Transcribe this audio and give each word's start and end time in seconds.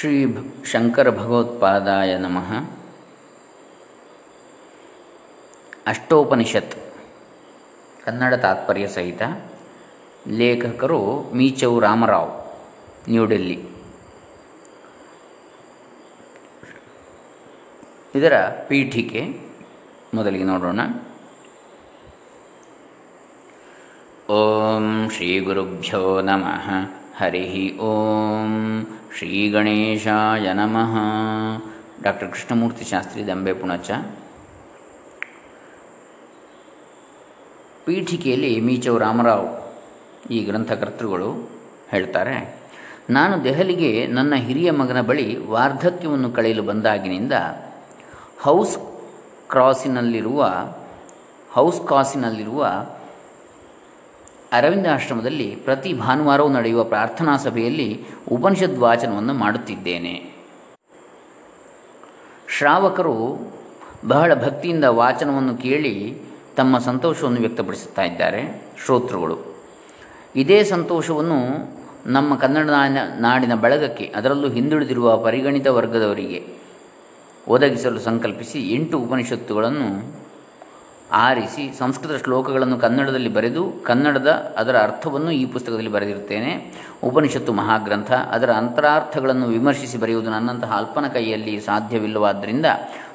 ಶ್ರೀ 0.00 0.36
ಶಂಕರ 0.64 1.10
ಭಗವತ್ಪಾದಾಯ 1.10 2.18
ನಮಃ. 2.18 2.70
ಅಷ್ಟೋಪನಿಷತ್. 5.86 6.74
ಕನ್ನಡ 8.04 8.34
ತಾತ್ಪರ್ಯ 8.34 8.88
ಸಹಿತ 8.88 9.22
ಲೇಖಕರು 10.28 11.22
ಮೀಚೌ 11.34 11.80
ರಾಮರಾವ್ 11.80 12.30
ನ್ಯೂಡೆಲ್ಲಿ 13.10 13.68
ಇದರ 18.14 18.48
ಪೀಠಿಕೆ 18.68 19.40
ಮೊದಲಿಗೆ 20.14 20.44
ನೋಡೋಣ. 20.44 20.80
ಓಂ 24.30 25.10
ಶ್ರೀ 25.10 25.40
ಗುರುಭ್ಯೋ 25.40 26.20
ನಮಃ. 26.20 26.70
ಹರಿ 27.16 27.78
ಓಂ. 27.78 28.86
ಶ್ರೀ 29.16 29.40
ಗಣೇಶಾಯ 29.54 30.46
ನಮಃ. 30.52 30.94
ಡಾಕ್ಟರ್ 32.04 32.28
ಕೃಷ್ಣಮೂರ್ತಿ 32.30 32.84
ಶಾಸ್ತ್ರಿ 32.84 33.20
ದಂಬೆ 33.28 33.52
ಪುಣಚ. 33.52 33.90
ಪೀಠಿಕೆಯಲ್ಲಿ 37.84 38.50
ಮೀಚೌ 38.68 38.94
ರಾಮರಾವ್ 39.04 39.46
ಈ 40.30 40.40
ಗ್ರಂಥಕರ್ತೃಗಳು 40.48 41.30
ಹೇಳ್ತಾರೆ, 41.92 42.36
ನಾನು 43.10 43.36
ದೆಹಲಿಗೆ 43.44 43.92
ನನ್ನ 44.16 44.34
ಹಿರಿಯ 44.46 44.72
ಮಗನ 44.80 45.02
ಬಳಿ 45.10 45.28
ವಾರ್ಧಕ್ಯವನ್ನು 45.54 46.30
ಕಳೆಯಲು 46.30 46.64
ಬಂದಾಗಿನಿಂದ 46.70 47.32
ಹೌಸ್ 48.46 48.76
ಕ್ರಾಸಿನಲ್ಲಿರುವ, 49.52 50.42
ಹೌಸ್ 51.56 51.80
ಕಾಸಿನಲ್ಲಿರುವ 51.92 52.64
ಅರವಿಂದ 54.54 54.86
ಆಶ್ರಮದಲ್ಲಿ 54.92 55.48
ಪ್ರತಿ 55.64 55.90
ಭಾನುವಾರವೂ 55.94 56.48
ನಡೆಯುವ 56.48 56.82
ಪ್ರಾರ್ಥನಾ 56.84 57.34
ಸಭೆಯಲ್ಲಿ 57.36 57.88
ಉಪನಿಷದ್ 58.32 58.78
ವಾಚನವನ್ನು 58.78 59.34
ಮಾಡುತ್ತಿದ್ದೇನೆ. 59.34 60.14
ಶ್ರಾವಕರು 62.56 63.16
ಬಹಳ 64.08 64.32
ಭಕ್ತಿಯಿಂದ 64.34 64.86
ವಾಚನವನ್ನು 65.00 65.54
ಕೇಳಿ 65.56 65.94
ತಮ್ಮ 66.56 66.78
ಸಂತೋಷವನ್ನು 66.78 67.40
ವ್ಯಕ್ತಪಡಿಸುತ್ತಾ 67.40 68.02
ಇದ್ದಾರೆ. 68.02 68.42
ಶ್ರೋತೃಗಳು, 68.84 69.36
ಇದೇ 70.36 70.58
ಸಂತೋಷವನ್ನು 70.74 71.38
ನಮ್ಮ 72.06 72.30
ಕನ್ನಡ 72.36 72.70
ನಾಡಿನ 73.20 73.54
ಬಳಗಕ್ಕೆ, 73.54 74.06
ಅದರಲ್ಲೂ 74.16 74.48
ಹಿಂದುಳಿದಿರುವ 74.48 75.16
ಪರಿಗಣಿತ 75.26 75.68
ವರ್ಗದವರಿಗೆ 75.78 76.40
ಒದಗಿಸಲು 77.48 78.00
ಸಂಕಲ್ಪಿಸಿ 78.00 78.60
ಎಂಟು 78.74 78.98
ಉಪನಿಷತ್ತುಗಳನ್ನು 78.98 79.88
ಆರಿಸಿ 81.12 81.78
ಸಂಸ್ಕೃತ 81.78 82.24
ಶ್ಲೋಕಗಳನ್ನು 82.24 82.78
ಕನ್ನಡದಲ್ಲಿ 82.78 83.28
ಬರೆದು 83.28 83.72
ಕನ್ನಡದ 83.82 84.54
ಅದರ 84.56 84.76
ಅರ್ಥವನ್ನು 84.78 85.30
ಈ 85.30 85.46
ಪುಸ್ತಕದಲ್ಲಿ 85.46 85.90
ಬರೆದಿರುತ್ತೇನೆ. 85.90 86.72
ಉಪನಿಷತ್ತು 87.04 87.52
ಮಹಾಗ್ರಂಥ 87.52 88.12
ಅದರ 88.12 88.50
ಅಂತರಾರ್ಥಗಳನ್ನು 88.50 89.46
ವಿಮರ್ಶಿಸಿ 89.46 89.98
ಬರೆಯುವುದು 89.98 90.30
ನನ್ನಂತಹ 90.30 90.72
ಅಲ್ಪನ 90.76 91.06
ಕೈಯಲ್ಲಿ 91.06 91.60
ಸಾಧ್ಯವಿಲ್ಲವಾದ್ದರಿಂದ 91.60 92.66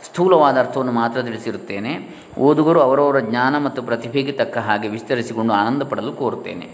ಸ್ಥೂಲವಾದ 0.03 0.57
ಅರ್ಥವನ್ನು 0.57 0.91
ಮಾತ್ರ 0.91 1.21
ತಿಳಿಸಿರುತ್ತೇನೆ. 1.21 2.15
ಓದುಗರು 2.39 2.81
ಅವರವರ 2.81 3.19
ಜ್ಞಾನ 3.19 3.57
ಮತ್ತು 3.57 3.81
ಪ್ರತಿಭೆಗೆ 3.81 4.31
ತಕ್ಕ 4.31 4.57
ಹಾಗೆ 4.57 4.87
ವಿಸ್ತರಿಸಿಕೊಂಡು 4.87 5.53
ಆನಂದ 5.53 5.83
ಪಡಲು 5.83 6.13
ಕೋರುತ್ತೇನೆ. 6.13 6.69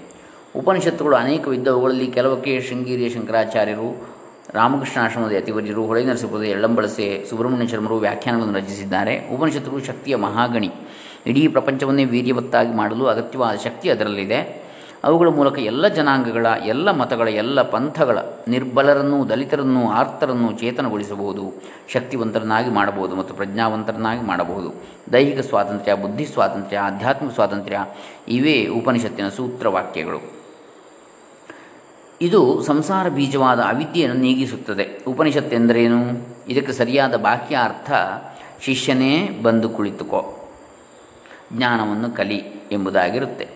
ಉಪನಿಷತ್ತುಗಳು 0.55 1.15
ಅನೇಕ 1.15 1.47
ಅವುಗಳಲ್ಲಿ 1.67 2.07
ಕೆಲವಕ್ಕೆ 2.07 2.61
ಶೃಂಗೇರಿಯ 2.61 3.09
ಶಂಕರಾಚಾರ್ಯರು 3.09 4.15
ರಾಮಕೃಷ್ಣಾಶ್ರಮದ 4.49 5.31
ಯತಿವರ್ಯರು 5.31 5.85
ಹೊಳೆ 5.85 6.03
ನರಸಿಪುರದ 6.03 6.43
ಎಳ್ಳಂಬಳಸೆ, 6.43 7.25
ಸುಬ್ರಹ್ಮಣ್ಯ 7.29 7.67
ಶರ್ಮರು 7.67 7.97
ವ್ಯಾಖ್ಯಾನಗಳನ್ನು 7.97 8.59
ರಚಿಸಿದ್ದಾರೆ. 8.59 9.29
ಉಪನಿಷತ್ತುಗಳು 9.29 9.83
ಶಕ್ತಿಯ 9.83 10.15
ಮಹಾಗಣಿ. 10.15 10.71
ಇಡೀ 11.25 11.47
ಪ್ರಪಂಚವನ್ನೇ 11.47 12.05
ವೀರ್ಯವತ್ತಾಗಿ 12.05 12.73
ಮಾಡಲು 12.73 13.05
ಅಗತ್ಯವಾದ 13.05 13.55
ಶಕ್ತಿ 13.63 13.89
ಅದರಲ್ಲಿದೆ. 13.89 14.65
ಅವುಗಳ 15.03 15.27
ಮೂಲಕ 15.27 15.59
ಎಲ್ಲ 15.59 15.87
ಜನಾಂಗಗಳ, 15.87 16.45
ಎಲ್ಲ 16.65 16.91
ಮತಗಳ, 16.91 17.27
ಎಲ್ಲ 17.27 17.61
ಪಂಥಗಳ 17.61 18.17
ನಿರ್ಬಲರನ್ನು 18.47 19.29
ದಲಿತರನ್ನು 19.29 19.89
ಆರ್ತರನ್ನು 19.89 20.51
ಚೇತನಗೊಳಿಸಬಹುದು, 20.51 21.53
ಶಕ್ತಿವಂತರನ್ನಾಗಿ 21.87 22.69
ಮಾಡಬಹುದು 22.69 23.15
ಮತ್ತು 23.15 23.33
ಪ್ರಜ್ಞಾವಂತರನ್ನಾಗಿ 23.33 24.21
ಮಾಡಬಹುದು. 24.21 24.73
ದೈಹಿಕ 25.13 25.39
ಸ್ವಾತಂತ್ರ್ಯ, 25.39 25.95
ಬುದ್ಧಿ 25.95 26.25
ಸ್ವಾತಂತ್ರ್ಯ, 26.25 26.77
ಆಧ್ಯಾತ್ಮಿಕ 26.77 27.31
ಸ್ವಾತಂತ್ರ್ಯ 27.31 27.85
ಇವೇ 28.27 28.67
ಉಪನಿಷತ್ತಿನ 28.67 29.29
ಸೂತ್ರವಾಕ್ಯಗಳು. 29.29 30.45
ಇದು 32.21 32.61
ಸಂಸಾರ 32.61 33.09
ಬೀಜವಾದ 33.09 33.59
ಅವಿದ್ಯೆಯನ್ನು 33.59 34.21
ನೀಗಿಸುತ್ತದೆ. 34.21 35.03
ಉಪನಿಷತ್ತೆಂದರೇನು? 35.07 35.99
ಇದಕ್ಕೆ 36.49 36.71
ಸರಿಯಾದ 36.71 37.15
ಬಾಹ್ಯ 37.15 37.57
ಅರ್ಥ 37.63 37.91
ಶಿಷ್ಯನೇ 38.61 39.39
ಬಂದು 39.43 39.69
ಕುಳಿತುಕೋ. 39.69 40.34
ಜ್ಞಾನವನ್ನು 41.53 42.11
ಕಲಿ 42.11 42.43
ಎಂಬುದಾಗಿರುತ್ತೆ. 42.71 43.47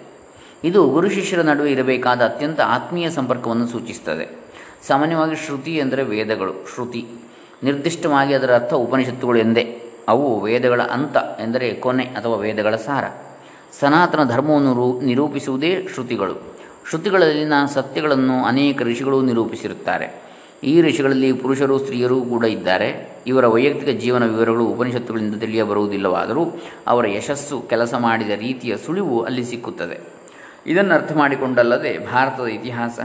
ಇದು 0.64 0.90
ಗುರು 0.90 1.10
ಶಿಷ್ಯರ 1.10 1.42
ನಡುವೆ 1.42 1.72
ಇರಬೇಕಾದ 1.72 2.22
ಅತ್ಯಂತ 2.22 2.62
ಆತ್ಮೀಯ 2.62 3.10
ಸಂಪರ್ಕವನ್ನು 3.10 3.68
ಸೂಚಿಸುತ್ತದೆ. 3.68 4.40
ಸಾಮಾನ್ಯವಾಗಿ 4.88 5.36
ಶ್ರುತಿ 5.36 5.76
ಎಂದರೆ 5.76 6.04
ವೇದಗಳು. 6.04 6.74
ಶ್ರುತಿ 6.74 7.08
ನಿರ್ದಿಷ್ಟವಾಗಿ 7.64 8.34
ಅದರ 8.34 8.56
ಅರ್ಥ 8.56 8.74
ಉಪನಿಷತ್ತುಗಳು 8.74 9.38
ಎಂದೇ. 9.38 9.92
ಅವು 10.08 10.42
ವೇದಗಳ 10.42 10.82
ಅಂತ 10.82 11.18
ಎಂದರೆ 11.18 11.74
ಕೊನೆ 11.74 12.04
ಅಥವಾ 12.04 12.36
ವೇದಗಳ 12.36 12.76
ಸಾರ. 12.76 13.04
ಸನಾತನ 13.80 14.24
ಧರ್ಮವನ್ನು 14.24 14.74
ರೂ 14.74 15.02
ನಿರೂಪಿಸುವುದೇ 15.02 15.88
ಶ್ರುತಿಗಳು. 15.94 16.58
ಶ್ರುತಿಗಳಲ್ಲಿನ 16.90 17.54
ಸತ್ಯಗಳನ್ನು 17.74 18.46
ಅನೇಕ 18.46 18.82
ಋಷಿಗಳು 18.82 19.22
ನಿರೂಪಿಸಿರುತ್ತಾರೆ. 19.22 20.29
ಈ 20.64 20.81
ಋಷಿಗಳಲ್ಲಿ 20.81 21.34
ಪುರುಷರು, 21.34 21.80
ಸ್ತ್ರೀಯರು 21.80 22.22
ಕೂಡ 22.22 22.46
ಇದ್ದಾರೆ. 22.46 23.09
ಇವರ 23.28 23.47
ವೈಯಕ್ತಿಕ 23.47 24.00
ಜೀವನ 24.00 24.25
ವಿವರಗಳು 24.25 24.66
ಉಪನಿಷತ್ತುಗಳಿಂದ 24.66 25.36
ತಿಳಿಯಬರುವುದಿಲ್ಲವಾದರೂ 25.36 26.46
ಅವರ 26.88 27.08
ಯಶಸ್ಸು 27.08 27.62
ಕೆಲಸ 27.62 27.94
ಮಾಡಿದ 27.94 28.30
ರೀತಿಯ 28.30 28.78
ಸುಳಿವು 28.78 29.22
ಅಲ್ಲಿ 29.22 29.44
ಸಿಕ್ಕುತ್ತದೆ. 29.44 30.00
ಇದನ್ನು 30.68 30.94
ಅರ್ಥ 30.94 31.12
ಮಾಡಿಕೊಂಡಲ್ಲದೆ 31.18 32.12
ಭಾರತದ 32.12 32.46
ಇತಿಹಾಸ 32.46 33.00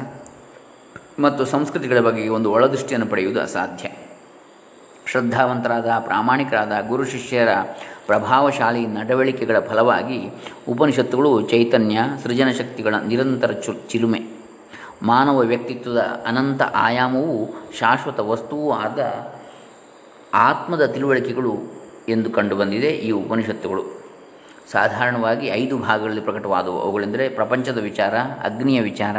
ಮತ್ತು 1.20 1.44
ಸಂಸ್ಕೃತಿಗಳ 1.44 2.00
ಬಗ್ಗೆ 2.00 2.28
ಒಂದು 2.28 2.50
ಒಳದೃಷ್ಟಿಯನ್ನು 2.50 3.06
ಪಡೆಯುವುದು 3.06 3.40
ಅಸಾಧ್ಯ. 3.40 3.88
ಶ್ರದ್ಧಾವಂತರಾದ, 5.06 5.86
ಪ್ರಾಮಾಣಿಕರಾದ 5.98 6.72
ಗುರು 6.88 7.04
ಶಿಷ್ಯರ 7.04 7.48
ಪ್ರಭಾವಶಾಲಿ 8.06 8.86
ನಡವಳಿಕೆಗಳ 8.86 9.58
ಫಲವಾಗಿ 9.58 10.30
ಉಪನಿಷತ್ತುಗಳು 10.68 11.42
ಚೈತನ್ಯ, 11.42 11.98
ಸೃಜನಶಕ್ತಿಗಳ 12.22 12.94
ನಿರಂತರ 13.08 13.52
ಚು, 13.52 13.88
ಚಿಲುಮೆ. 13.88 14.33
ಮಾನವ 15.02 15.38
ವ್ಯಕ್ತಿತ್ವದ 15.38 15.98
ಅನಂತ 16.26 16.62
ಆಯಾಮವೂ 16.62 17.64
ಶಾಶ್ವತ 17.78 18.20
ವಸ್ತುವೂ 18.20 18.72
ಆದ 18.72 19.12
ಆತ್ಮದ 20.34 20.86
ತಿಳುವಳಿಕೆಗಳು 20.86 21.58
ಎಂದು 22.08 22.30
ಕಂಡುಬಂದಿದೆ 22.30 22.88
ಈ 22.88 23.10
ಉಪನಿಷತ್ತುಗಳು. 23.10 24.04
ಸಾಧಾರಣವಾಗಿ 24.70 25.46
ಐದು 25.46 25.78
ಭಾಗಗಳಲ್ಲಿ 25.78 26.20
ಪ್ರಕಟವಾದವು. 26.20 26.80
ಅವುಗಳೆಂದರೆ 26.80 27.28
ಪ್ರಪಂಚದ 27.28 27.78
ವಿಚಾರ, 27.78 28.18
ಅಗ್ನಿಯ 28.18 28.80
ವಿಚಾರ, 28.80 29.16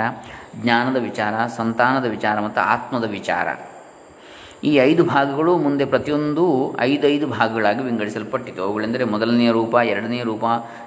ಜ್ಞಾನದ 0.56 1.02
ವಿಚಾರ, 1.02 1.47
ಸಂತಾನದ 1.47 2.06
ವಿಚಾರ 2.06 2.40
ಮತ್ತು 2.40 2.62
ಆತ್ಮದ 2.62 3.09
ವಿಚಾರ. 3.09 3.47
ಈ 4.63 4.75
ಐದು 4.75 5.03
ಭಾಗಗಳು 5.03 5.57
ಮುಂದೆ 5.57 5.86
ಪ್ರತಿಯೊಂದೂ 5.86 6.75
ಐದು 6.80 7.28
ಭಾಗಗಳಾಗಿ 7.28 7.84
ವಿಂಗಡಿಸಲ್ಪಟ್ಟಿತು 7.84 8.63
ಅವುಗಳೆಂದರೆ 8.63 9.03
ಮೊದಲನೆಯ 9.03 9.52
ರೂಪ, 9.52 9.75
ಎರಡನೆಯ 9.75 10.24
ರೂಪ 10.24 10.44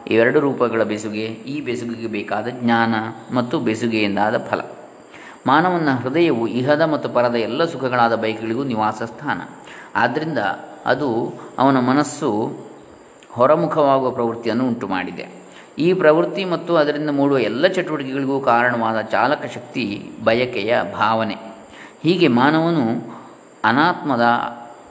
ಎರಡು 0.06 0.40
ರೂಪಗಳ 0.40 0.82
ಬೆಸುಗೆ, 0.82 1.24
ಈ 1.24 1.60
ಬೆಸುಗೆಗೆ 1.60 2.06
ಬೇಕಾದ 2.06 2.46
ಜ್ಞಾನ 2.48 2.94
ಮತ್ತು 3.34 3.60
ಬೆಸುಗೆಯಿಂದಾದ 3.60 4.38
ಫಲ. 4.38 4.77
ಮಾನವನ 5.46 5.88
ಹೃದಯವು 6.02 6.46
ಇಹದ 6.46 6.80
ಮತ್ತು 6.80 7.08
ಪರದ 7.08 7.34
ಎಲ್ಲ 7.34 7.64
ಸುಖಗಳಾದ 7.64 8.14
ಬೈಕ್ಗಳಿಗೂ 8.14 8.64
ನಿವಾಸ 8.64 9.02
ಸ್ಥಾನ 9.02 9.40
ಆದ್ದರಿಂದ 9.96 10.38
ಅದು 10.86 11.34
ಅವನ 11.58 11.78
ಮನಸ್ಸು 11.78 12.56
ಹೊರಮುಖವಾಗುವ 13.30 14.10
ಪ್ರವೃತ್ತಿಯನ್ನು 14.10 14.66
ಉಂಟು 14.66 14.88
ಮಾಡಿದೆ 14.88 15.38
ಈ 15.78 15.92
ಪ್ರವೃತ್ತಿ 15.92 16.44
ಮತ್ತು 16.44 16.76
ಅದರಿಂದ 16.76 17.10
ಮೂಡುವ 17.10 17.38
ಎಲ್ಲ 17.38 17.66
ಚಟುವಟಿಕೆಗಳಿಗೂ 17.66 18.40
ಕಾರಣವಾದ 18.40 19.00
ಚಾಲಕ 19.00 19.44
ಶಕ್ತಿ 19.54 20.10
ಬಯಕೆಯ 20.24 20.76
ಭಾವನೆ. 20.94 21.36
ಹೀಗೆ 22.02 22.28
ಮಾನವನು 22.28 23.14
ಅನಾತ್ಮದ 23.64 24.22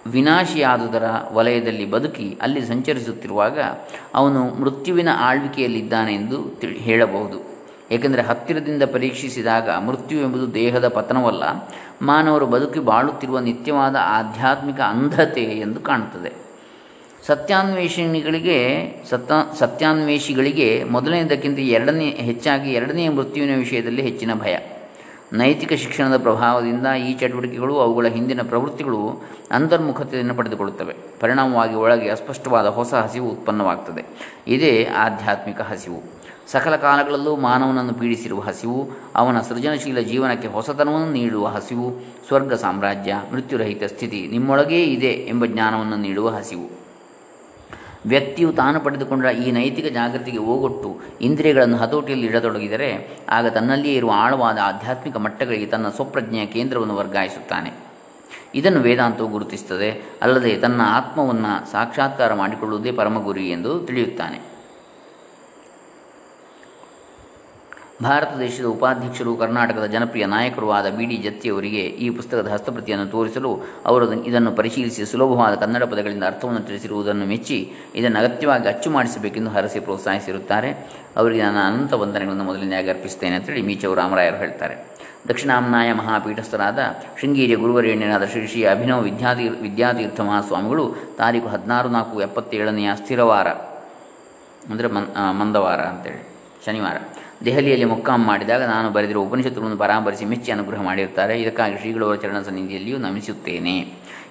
ವಿನಾಶಿಯಾದುದರ 0.07 1.03
ವಲಯದಲ್ಲಿ 1.33 1.91
ಬದುಕಿ 1.91 2.37
ಅಲ್ಲಿ 2.41 2.61
ಸಂಚರಿಸುತ್ತಿರುವಾಗ 2.61 3.59
ಅವನು 4.15 4.61
ಮೃತ್ಯುವಿನ 4.61 5.09
ಆಳ್ವಿಕೆಯಲ್ಲಿದ್ದಾನೆ 5.19 6.13
ಎಂದು 6.13 6.59
ತಿಳಿ, 6.59 6.79
ಹೇಳಬಹುದು. 6.79 7.56
ಏಕೆಂದರೆ 7.91 8.21
ಹತ್ತಿರದಿಂದ 8.21 8.83
ಪರೀಕ್ಷಿಸಿದಾಗ 8.83 9.69
ಮೃತ್ಯು 9.69 10.19
ಎಂಬುದು 10.19 10.53
ದೇಹದ 10.53 10.87
ಪತನವಲ್ಲ, 10.87 11.43
ಮಾನವರು 12.01 12.45
ಬದುಕಿ 12.45 12.79
ಬಾಳುತ್ತಿರುವ 12.79 13.39
ನಿತ್ಯವಾದ 13.39 13.95
ಆಧ್ಯಾತ್ಮಿಕ 13.99 14.79
ಅಂಧತೆ 14.79 15.43
ಎಂದು 15.43 15.79
ಕಾಣುತ್ತದೆ. 15.79 16.47
ಸತ್ಯಾನ್ವೇಷಣಿಗಳಿಗೆ, 17.25 18.85
ಸತ್ಯ, 19.09 19.33
ಸತ್ಯಾನ್ವೇಷಿಗಳಿಗೆ 19.59 20.83
ಮೊದಲನೆಯದಕ್ಕಿಂತ 20.83 21.59
ಎರಡನೇ, 21.59 22.09
ಹೆಚ್ಚಾಗಿ 22.09 22.73
ಎರಡನೆಯ 22.73 23.09
ಮೃತ್ಯುವಿನ 23.09 23.57
ವಿಷಯದಲ್ಲಿ 23.57 24.01
ಹೆಚ್ಚಿನ 24.01 24.33
ಭಯ. 24.33 24.57
ನೈತಿಕ 25.33 25.73
ಶಿಕ್ಷಣದ 25.73 26.17
ಪ್ರಭಾವದಿಂದ 26.17 26.87
ಈ 26.87 27.13
ಚಟುವಟಿಕೆಗಳು 27.13 27.79
ಅವುಗಳ 27.79 28.05
ಹಿಂದಿನ 28.05 28.41
ಪ್ರವೃತ್ತಿಗಳು 28.41 29.29
ಅಂತರ್ಮುಖತೆಯನ್ನು 29.51 30.35
ಪಡೆದುಕೊಳ್ಳುತ್ತವೆ. 30.35 30.95
ಪರಿಣಾಮವಾಗಿ 31.19 31.75
ಒಳಗೆ 31.75 32.09
ಅಸ್ಪಷ್ಟವಾದ 32.09 32.65
ಹೊಸ 32.65 32.93
ಹಸಿವು 32.93 33.29
ಉತ್ಪನ್ನವಾಗ್ತದೆ. 33.29 34.05
ಇದೇ 34.47 34.87
ಆಧ್ಯಾತ್ಮಿಕ 34.95 35.61
ಹಸಿವು. 35.61 36.16
ಸಕಲ 36.51 36.75
ಕಾಲಗಳಲ್ಲೂ 36.75 37.35
ಮಾನವನನ್ನು 37.35 37.93
ಪೀಡಿಸಿರುವ 37.93 38.39
ಹಸಿವು, 38.39 38.89
ಅವನ 39.15 39.41
ಸೃಜನಶೀಲ 39.41 39.99
ಜೀವನಕ್ಕೆ 39.99 40.47
ಹೊಸತನವನ್ನು 40.47 41.11
ನೀಡುವ 41.11 41.47
ಹಸಿವು, 41.47 41.99
ಸ್ವರ್ಗ 42.27 42.53
ಸಾಮ್ರಾಜ್ಯ, 42.53 43.15
ಮೃತ್ಯುರಹಿತ 43.33 43.83
ಸ್ಥಿತಿ 43.83 44.27
ನಿಮ್ಮೊಳಗೇ 44.27 44.83
ಇದೆ 44.83 45.07
ಎಂಬ 45.07 45.45
ಜ್ಞಾನವನ್ನು 45.45 45.95
ನೀಡುವ 45.95 46.29
ಹಸಿವು. 46.29 46.77
ವ್ಯಕ್ತಿಯು 48.05 48.51
ತಾನು 48.51 48.79
ಪಡೆದುಕೊಂಡ 48.79 49.25
ಈ 49.25 49.51
ನೈತಿಕ 49.51 49.85
ಜಾಗೃತಿಗೆ 49.93 50.37
ಓಗೊಟ್ಟು 50.37 50.97
ಇಂದ್ರಿಯಗಳನ್ನು 51.21 51.77
ಹತೋಟಿಯಲ್ಲಿ 51.77 52.27
ಇಡತೊಡಗಿದರೆ, 52.27 53.17
ಆಗ 53.29 53.47
ತನ್ನಲ್ಲಿಯೇ 53.47 53.95
ಇರುವ 53.95 54.11
ಆಳವಾದ 54.15 54.57
ಆಧ್ಯಾತ್ಮಿಕ 54.63 55.17
ಮಟ್ಟಗಳಿಗೆ 55.17 55.65
ತನ್ನ 55.65 55.89
ಸ್ವಪ್ರಜ್ಞೆಯ 55.89 56.45
ಕೇಂದ್ರವನ್ನು 56.45 56.95
ವರ್ಗಾಯಿಸುತ್ತಾನೆ. 56.95 57.71
ಇದನ್ನು 58.55 58.79
ವೇದಾಂತವು 58.79 59.27
ಗುರುತಿಸುತ್ತದೆ. 59.27 60.03
ಅಲ್ಲದೆ 60.21 60.57
ತನ್ನ 60.57 60.81
ಆತ್ಮವನ್ನು 60.83 61.71
ಸಾಕ್ಷಾತ್ಕಾರ 61.71 62.33
ಮಾಡಿಕೊಳ್ಳುವುದೇ 62.33 62.91
ಪರಮಗುರಿ 62.91 63.49
ಎಂದು 63.49 63.79
ತಿಳಿಯುತ್ತಾನೆ. 63.79 64.56
ಭಾರತ 68.05 68.31
ದೇಶದ 68.41 68.65
ಉಪಾಧ್ಯಕ್ಷರು, 68.73 69.31
ಕರ್ನಾಟಕದ 69.41 69.85
ಜನಪ್ರಿಯ 69.93 70.25
ನಾಯಕರು 70.33 70.67
ಆದ 70.77 70.87
ಬಿ 70.97 71.05
ಡಿ 71.09 71.15
ಜತ್ತಿಯವರಿಗೆ 71.23 71.83
ಈ 72.05 72.07
ಪುಸ್ತಕದ 72.17 72.49
ಹಸ್ತಪ್ರತಿಯನ್ನು 72.55 73.05
ತೋರಿಸಲು 73.13 73.51
ಅವರು 73.89 74.05
ಇದನ್ನು 74.29 74.51
ಪರಿಶೀಲಿಸಿ 74.59 75.05
ಸುಲಭವಾದ 75.11 75.53
ಕನ್ನಡ 75.63 75.83
ಪದಗಳಿಂದ 75.91 76.25
ಅರ್ಥವನ್ನು 76.31 76.61
ತಿಳಿಸಿರುವುದನ್ನು 76.67 77.25
ಮೆಚ್ಚಿ, 77.31 77.57
ಇದನ್ನು 78.01 78.19
ಅಗತ್ಯವಾಗಿ 78.21 78.69
ಅಚ್ಚು 78.73 78.91
ಮಾಡಿಸಬೇಕೆಂದು 78.97 79.53
ಹರಸಿ 79.55 79.81
ಪ್ರೋತ್ಸಾಹಿಸಿರುತ್ತಾರೆ. 79.87 80.69
ಅವರಿಗೆ 81.21 81.43
ನಾನು 81.47 81.61
ಅನಂತ 81.69 81.93
ವಂದನೆಗಳನ್ನು 82.03 82.45
ಮೊದಲನೆಯಾಗಿ 82.49 82.91
ಅರ್ಪಿಸುತ್ತೇನೆ 82.95 83.35
ಅಂತೇಳಿ 83.39 83.65
ಮೀಚವು 83.71 83.97
ರಾಮರಾಯರು 84.01 84.39
ಹೇಳ್ತಾರೆ. 84.43 84.77
ದಕ್ಷಿಣಾಮ್ನಾಯ 85.29 85.89
ಮಹಾಪೀಠಸ್ಥರಾದ 86.01 86.79
ಶೃಂಗೇರಿ 87.19 87.55
ಗುರುವರೇಣ್ಯನಾದ 87.63 88.25
ಶ್ರೀ 88.33 88.45
ಶ್ರೀ 88.51 88.61
ಅಭಿನವ 88.75 89.01
ವಿದ್ಯಾತೀ 89.09 89.45
ವಿದ್ಯಾತೀರ್ಥ 89.65 90.21
ಮಹಾಸ್ವಾಮಿಗಳು 90.31 90.87
ತಾರೀಕು 91.21 91.49
ಹದಿನಾರು 91.55 91.89
ನಾಲ್ಕು 91.97 92.21
ಎಪ್ಪತ್ತೇಳನೆಯ 92.29 92.89
ಸ್ಥಿರವಾರ, 93.03 93.47
ಅಂದರೆ 94.71 94.87
ಮಂದವಾರ 95.41 95.81
ಅಂತೇಳಿ. 95.93 96.23
ಶನಿವಾರ. 96.67 96.97
ದೆಹಲಿಯಲ್ಲಿ 97.45 97.85
ಮೊಕ್ಕಾಂ 97.85 98.23
ಮಾಡಿದಾಗ 98.25 98.63
ನಾನು 98.63 98.89
ಬರೆದಿರುವ 98.89 99.23
ಉಪನಿಷತ್ತುಗಳನ್ನು 99.23 99.77
ಪರಾಮರಿಸಿ 99.77 100.25
ಮೆಚ್ಚಿ 100.25 100.51
ಅನುಗ್ರಹ 100.51 100.81
ಮಾಡಿರುತ್ತಾರೆ. 100.81 101.41
ಇದಕ್ಕಾಗಿ 101.41 101.77
ಶ್ರೀಗಳವರ 101.77 102.15
ಚರಣ 102.15 102.39
ಸನ್ನಿಧಿಯಲ್ಲಿಯೂ 102.41 102.97
ನಮಿಸುತ್ತೇನೆ. 102.97 103.75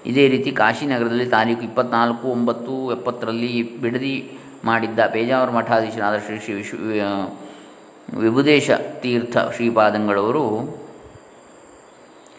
ಇದೇ 0.06 0.28
ರೀತಿ 0.28 0.50
ಕಾಶಿನಗರದಲ್ಲಿ 0.52 1.26
ತಾರೀಕು 1.26 1.62
ಇಪ್ಪತ್ನಾಲ್ಕು, 1.62 2.28
ಒಂಬತ್ತು, 2.28 2.92
ಎಪ್ಪತ್ತರಲ್ಲಿ 2.92 3.80
ಬಿಡದಿ 3.80 4.38
ಮಾಡಿದ್ದ 4.64 5.00
ಪೇಜಾವರ 5.06 5.50
ಮಠಾಧೀಶರಾದ 5.50 6.18
ಶ್ರೀ 6.18 6.38
ಶ್ರೀ 6.38 6.54
ವಿಶ್ವ 6.54 6.76
ವಿಭುದೇಶ 8.18 8.70
ತೀರ್ಥ 9.00 9.36
ಶ್ರೀಪಾದಂಗಳವರು 9.56 10.44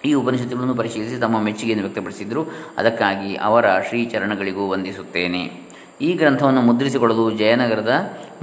ಈ 0.06 0.14
ಉಪನಿಷತ್ತುಗಳನ್ನು 0.14 0.76
ಪರಿಶೀಲಿಸಿ 0.76 1.16
ತಮ್ಮ 1.16 1.42
ಮೆಚ್ಚುಗೆಯನ್ನು 1.42 1.86
ವ್ಯಕ್ತಪಡಿಸಿದರು. 1.86 2.44
ಅದಕ್ಕಾಗಿ 2.78 3.36
ಅವರ 3.36 3.66
ಶ್ರೀಚರಣಗಳಿಗೂ 3.88 4.70
ವಂದಿಸುತ್ತೇನೆ. 4.70 5.67
ಈ 6.06 6.14
ಗ್ರಂಥವನ್ನು 6.14 6.62
ಮುದ್ರಿಸಿಕೊಳ್ಳಲು 6.62 7.24
ಜಯನಗರದ 7.32 7.94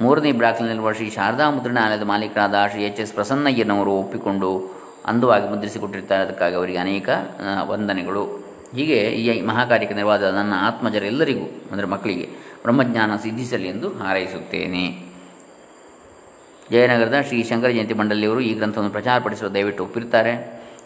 ಮೂರನೇ 0.00 0.32
ಬ್ಲಾಕ್ನಲ್ಲಿರುವ 0.32 0.92
ಶ್ರೀ 0.92 1.10
ಶಾರದಾ 1.10 1.50
ಮುದ್ರಣಾಲಯದ 1.50 2.02
ಮಾಲೀಕರಾದ 2.02 2.54
ಶ್ರೀ 2.70 2.82
ಎಚ್ 2.84 3.00
ಎಸ್ 3.00 3.12
ಪ್ರಸನ್ನಯ್ಯನವರು 3.12 3.92
ಒಪ್ಪಿಕೊಂಡು 3.92 4.50
ಅಂದವಾಗಿ 5.06 5.46
ಮುದ್ರಿಸಿಕೊಟ್ಟಿರ್ತಾರೆ 5.48 6.22
ಅದಕ್ಕಾಗಿ 6.22 6.54
ಅವರಿಗೆ 6.54 6.78
ಅನೇಕ 6.78 7.08
ವಂದನೆಗಳು. 7.68 8.24
ಹೀಗೆ 8.74 8.98
ಈ 9.20 9.40
ಮಹಾಕಾರ್ಯಕ್ಕೆ 9.40 9.94
ನೆರವಾದ 9.94 10.22
ನನ್ನ 10.30 10.54
ಆತ್ಮಜರೆಲ್ಲರಿಗೂ, 10.68 11.46
ಅಂದರೆ 11.72 11.86
ಮಕ್ಕಳಿಗೆ 11.86 12.26
ಬ್ರಹ್ಮಜ್ಞಾನ 12.62 13.16
ಸಿದ್ಧಿಸಲಿ 13.16 13.68
ಎಂದು 13.68 13.88
ಹಾರೈಸುತ್ತೇನೆ. 13.88 14.84
ಜಯನಗರದ 16.70 17.16
ಶ್ರೀ 17.28 17.42
ಶಂಕರ 17.42 17.70
ಜಯಂತಿ 17.70 17.94
ಮಂಡಳಿಯವರು 17.94 18.40
ಈ 18.40 18.54
ಗ್ರಂಥವನ್ನು 18.54 18.92
ಪ್ರಚಾರಪಡಿಸಲು 18.92 19.54
ದಯವಿಟ್ಟು 19.54 19.82
ಒಪ್ಪಿರ್ತಾರೆ 19.84 20.32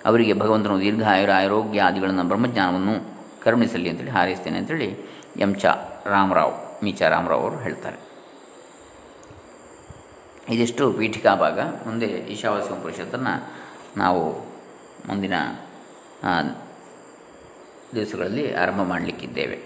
ಅವರಿಗೆ 0.06 0.32
ಭಗವಂತನು 0.32 0.80
ದೀರ್ಘಾಯುರ 0.80 1.32
ಆರೋಗ್ಯ 1.44 1.80
ಆದಿಗಳನ್ನು 1.80 2.24
ಬ್ರಹ್ಮಜ್ಞಾನವನ್ನು 2.24 2.94
ಕರುಣಿಸಲಿ 3.44 3.88
ಅಂತೇಳಿ 3.90 4.10
ಹಾರೈಸ್ತೇನೆ 4.10 4.58
ಅಂತೇಳಿ 4.58 4.88
ಎಂ 5.40 5.52
ರಾಮರಾವ್, 6.10 6.84
ಮೀಚ 6.84 7.02
ರಾಮರಾವ್ 7.02 7.42
ಅವರು 7.42 7.56
ಹೇಳ್ತಾರೆ. 7.56 8.08
ಇದಿಷ್ಟು 10.48 10.92
ಪೀಠಿಕಾ 10.92 11.34
ಭಾಗ. 11.34 11.60
ಮುಂದೆ 11.60 12.06
ಈಶಾವಾಸ್ಯ 12.06 12.74
ಉಪನಿಷತ್ತನ್ನು 12.74 13.52
ನಾವು 13.96 14.38
ಮುಂದಿನ 15.08 15.32
ದಿವಸಗಳಲ್ಲಿ 17.94 18.54
ಆರಂಭ 18.54 18.82
ಮಾಡಲಿಕ್ಕಿದ್ದೇವೆ. 18.82 19.58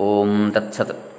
ಓಂ 0.00 0.52
ತತ್ಸತ್. 0.52 1.09